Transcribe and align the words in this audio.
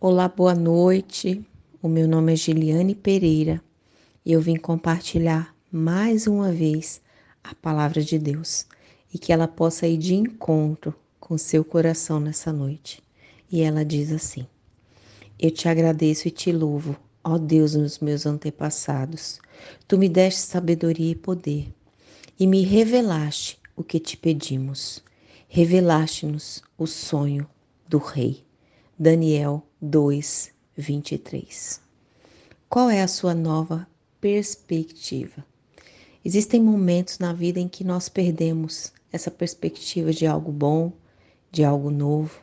Olá, 0.00 0.28
boa 0.28 0.54
noite. 0.54 1.44
O 1.82 1.88
meu 1.88 2.06
nome 2.06 2.32
é 2.32 2.36
Giliane 2.36 2.94
Pereira 2.94 3.60
e 4.24 4.30
eu 4.30 4.40
vim 4.40 4.54
compartilhar 4.54 5.52
mais 5.72 6.28
uma 6.28 6.52
vez 6.52 7.02
a 7.42 7.52
palavra 7.56 8.00
de 8.00 8.16
Deus 8.16 8.64
e 9.12 9.18
que 9.18 9.32
ela 9.32 9.48
possa 9.48 9.88
ir 9.88 9.96
de 9.96 10.14
encontro 10.14 10.94
com 11.18 11.36
seu 11.36 11.64
coração 11.64 12.20
nessa 12.20 12.52
noite. 12.52 13.02
E 13.50 13.60
ela 13.60 13.84
diz 13.84 14.12
assim: 14.12 14.46
Eu 15.36 15.50
te 15.50 15.68
agradeço 15.68 16.28
e 16.28 16.30
te 16.30 16.52
louvo, 16.52 16.96
ó 17.24 17.36
Deus 17.36 17.72
dos 17.72 17.98
meus 17.98 18.24
antepassados. 18.24 19.40
Tu 19.88 19.98
me 19.98 20.08
deste 20.08 20.42
sabedoria 20.42 21.10
e 21.10 21.16
poder 21.16 21.74
e 22.38 22.46
me 22.46 22.62
revelaste 22.62 23.58
o 23.74 23.82
que 23.82 23.98
te 23.98 24.16
pedimos. 24.16 25.02
Revelaste-nos 25.48 26.62
o 26.78 26.86
sonho 26.86 27.50
do 27.88 27.98
Rei. 27.98 28.46
Daniel 29.00 29.62
2, 29.80 30.50
23. 30.76 31.80
Qual 32.68 32.90
é 32.90 33.00
a 33.00 33.06
sua 33.06 33.32
nova 33.32 33.86
perspectiva? 34.20 35.46
Existem 36.24 36.60
momentos 36.60 37.20
na 37.20 37.32
vida 37.32 37.60
em 37.60 37.68
que 37.68 37.84
nós 37.84 38.08
perdemos 38.08 38.92
essa 39.12 39.30
perspectiva 39.30 40.12
de 40.12 40.26
algo 40.26 40.50
bom, 40.50 40.92
de 41.52 41.62
algo 41.62 41.92
novo. 41.92 42.40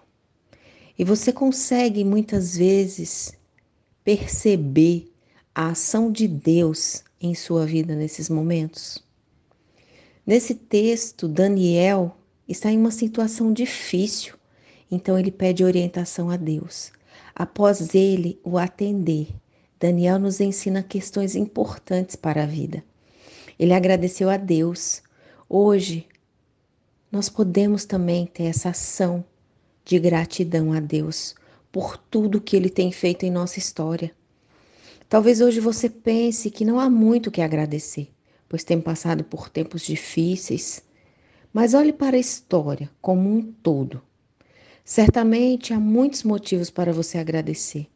E 0.98 1.04
você 1.04 1.34
consegue 1.34 2.06
muitas 2.06 2.56
vezes 2.56 3.38
perceber 4.02 5.12
a 5.54 5.72
ação 5.72 6.10
de 6.10 6.26
Deus 6.26 7.04
em 7.20 7.36
sua 7.36 7.66
vida 7.66 7.94
nesses 7.98 8.30
momentos? 8.30 9.04
Nesse 10.26 10.56
texto, 10.56 11.28
Daniel 11.28 12.16
está 12.48 12.72
em 12.72 12.78
uma 12.78 12.92
situação 12.92 13.52
difícil 13.52 14.36
então 14.90 15.18
ele 15.18 15.32
pede 15.32 15.64
orientação 15.64 16.30
a 16.30 16.38
Deus. 16.38 16.92
Após 17.34 17.94
ele 17.94 18.40
o 18.44 18.58
atender, 18.58 19.28
Daniel 19.80 20.20
nos 20.20 20.40
ensina 20.40 20.82
questões 20.82 21.36
importantes 21.36 22.16
para 22.16 22.44
a 22.44 22.46
vida. 22.46 22.84
Ele 23.60 23.74
agradeceu 23.74 24.30
a 24.30 24.38
Deus. 24.38 25.02
Hoje, 25.50 26.08
nós 27.12 27.30
podemos 27.30 27.86
também 27.86 28.26
ter 28.26 28.44
essa 28.44 28.70
ação 28.70 29.24
de 29.84 30.00
gratidão 30.00 30.74
a 30.74 30.80
Deus 30.80 31.36
por 31.72 31.98
tudo 31.98 32.42
que 32.42 32.56
ele 32.56 32.70
tem 32.70 32.92
feito 32.92 33.24
em 33.24 33.32
nossa 33.32 33.60
história. 33.60 34.12
Talvez 35.08 35.40
hoje 35.40 35.60
você 35.60 35.90
pense 35.90 36.50
que 36.50 36.66
não 36.66 36.80
há 36.80 36.90
muito 36.90 37.30
que 37.30 37.42
agradecer, 37.42 38.10
pois 38.50 38.64
tem 38.64 38.82
passado 38.82 39.24
por 39.24 39.50
tempos 39.50 39.84
difíceis. 39.84 40.82
Mas 41.54 41.74
olhe 41.74 41.94
para 41.94 42.18
a 42.18 42.20
história 42.20 42.90
como 43.02 43.30
um 43.30 43.42
todo. 43.42 44.02
Certamente 44.88 45.74
há 45.74 45.80
muitos 45.80 46.22
motivos 46.22 46.70
para 46.70 46.94
você 46.94 47.18
agradecer. 47.18 47.88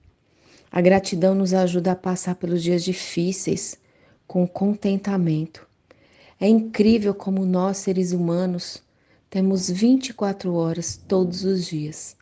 A 0.72 0.82
gratidão 0.82 1.36
nos 1.36 1.54
ajuda 1.54 1.92
a 1.92 1.96
passar 1.96 2.34
pelos 2.34 2.64
dias 2.64 2.84
difíceis 2.84 3.78
com 4.26 4.48
contentamento. 4.48 5.68
É 6.40 6.48
incrível 6.48 7.14
como 7.14 7.46
nós, 7.46 7.78
seres 7.78 8.12
humanos, 8.12 8.82
temos 9.30 9.70
24 9.70 10.52
horas 10.56 11.00
todos 11.08 11.44
os 11.44 11.68
dias. 11.68 12.18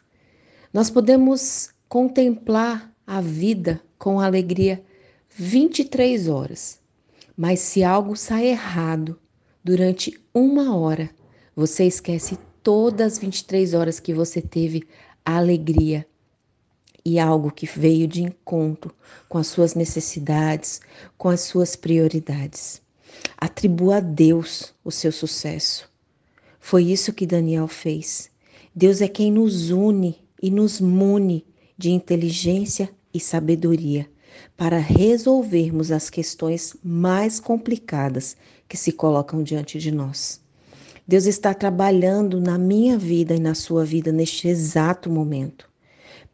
Nós 0.74 0.90
podemos 0.90 1.70
contemplar 1.88 2.94
a 3.06 3.22
vida 3.22 3.82
com 3.98 4.20
alegria 4.20 4.84
23 5.30 6.28
horas, 6.28 6.82
mas 7.38 7.62
se 7.62 7.86
algo 7.86 8.18
sai 8.18 8.48
errado 8.48 9.18
durante 9.64 10.20
uma 10.34 10.76
hora, 10.76 11.10
você 11.56 11.86
esquece 11.86 12.38
todas 12.68 13.14
as 13.14 13.20
23 13.20 13.74
horas 13.74 13.98
que 13.98 14.14
você 14.14 14.42
teve 14.42 14.84
a 15.24 15.38
alegria 15.38 16.06
e 17.06 17.18
algo 17.18 17.50
que 17.50 17.66
veio 17.66 18.06
de 18.10 18.22
encontro 18.22 18.94
com 19.30 19.38
as 19.38 19.48
suas 19.48 19.74
necessidades, 19.74 20.82
com 21.18 21.30
as 21.30 21.40
suas 21.40 21.78
prioridades. 21.78 22.82
Atribua 23.38 23.96
a 23.96 24.00
Deus 24.02 24.74
o 24.84 24.92
seu 24.92 25.14
sucesso. 25.14 25.90
Foi 26.60 26.84
isso 26.84 27.14
que 27.14 27.26
Daniel 27.26 27.70
fez. 27.70 28.30
Deus 28.76 29.00
é 29.00 29.08
quem 29.08 29.32
nos 29.32 29.70
une 29.70 30.20
e 30.44 30.52
nos 30.52 30.82
mune 30.82 31.46
de 31.78 31.92
inteligência 31.92 32.90
e 33.14 33.20
sabedoria 33.22 34.10
para 34.58 34.78
resolvermos 34.78 35.90
as 35.90 36.10
questões 36.10 36.76
mais 36.84 37.40
complicadas 37.40 38.36
que 38.68 38.76
se 38.76 38.92
colocam 38.92 39.42
diante 39.42 39.80
de 39.80 39.90
nós. 39.90 40.46
Deus 41.08 41.26
está 41.26 41.54
trabalhando 41.54 42.42
na 42.42 42.58
minha 42.58 42.98
vida 42.98 43.34
e 43.34 43.40
na 43.40 43.56
sua 43.56 43.86
vida 43.86 44.12
neste 44.12 44.50
exato 44.50 45.10
momento. 45.10 45.70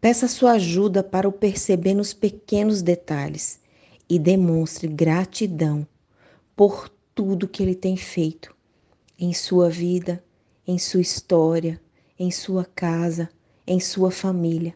Peça 0.01 0.27
sua 0.27 0.53
ajuda 0.53 1.03
para 1.03 1.29
o 1.29 1.31
perceber 1.31 1.93
nos 1.93 2.11
pequenos 2.11 2.81
detalhes 2.81 3.59
e 4.09 4.17
demonstre 4.17 4.87
gratidão 4.87 5.85
por 6.55 6.89
tudo 7.13 7.47
que 7.47 7.61
ele 7.61 7.75
tem 7.75 7.95
feito 7.95 8.55
em 9.19 9.31
sua 9.31 9.69
vida, 9.69 10.23
em 10.65 10.79
sua 10.79 11.01
história, 11.01 11.79
em 12.17 12.31
sua 12.31 12.65
casa, 12.65 13.29
em 13.67 13.79
sua 13.79 14.09
família. 14.09 14.73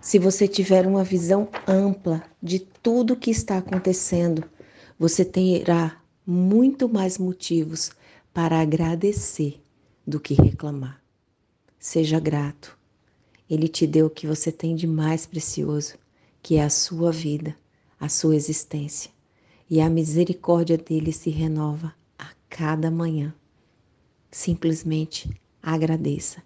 Se 0.00 0.16
você 0.16 0.46
tiver 0.46 0.86
uma 0.86 1.02
visão 1.02 1.48
ampla 1.66 2.22
de 2.40 2.60
tudo 2.60 3.14
o 3.14 3.16
que 3.16 3.32
está 3.32 3.58
acontecendo, 3.58 4.44
você 4.96 5.24
terá 5.24 6.00
muito 6.24 6.88
mais 6.88 7.18
motivos 7.18 7.90
para 8.32 8.60
agradecer 8.60 9.62
do 10.06 10.18
que 10.18 10.34
reclamar. 10.34 11.02
Seja 11.78 12.18
grato. 12.18 12.78
Ele 13.48 13.68
te 13.68 13.86
deu 13.86 14.06
o 14.06 14.10
que 14.10 14.26
você 14.26 14.50
tem 14.50 14.74
de 14.74 14.86
mais 14.86 15.26
precioso, 15.26 15.94
que 16.42 16.56
é 16.56 16.64
a 16.64 16.70
sua 16.70 17.12
vida, 17.12 17.54
a 18.00 18.08
sua 18.08 18.34
existência. 18.34 19.10
E 19.68 19.80
a 19.80 19.90
misericórdia 19.90 20.78
dele 20.78 21.12
se 21.12 21.30
renova 21.30 21.94
a 22.18 22.30
cada 22.48 22.90
manhã. 22.90 23.34
Simplesmente 24.30 25.30
agradeça. 25.62 26.42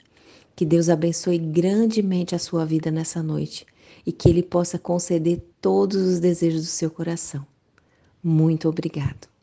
Que 0.54 0.64
Deus 0.64 0.88
abençoe 0.88 1.38
grandemente 1.38 2.34
a 2.34 2.38
sua 2.38 2.64
vida 2.64 2.90
nessa 2.90 3.22
noite 3.22 3.66
e 4.04 4.10
que 4.10 4.28
Ele 4.28 4.42
possa 4.42 4.78
conceder 4.78 5.44
todos 5.60 5.96
os 5.96 6.18
desejos 6.18 6.62
do 6.62 6.68
seu 6.68 6.90
coração. 6.90 7.46
Muito 8.22 8.68
obrigado. 8.68 9.35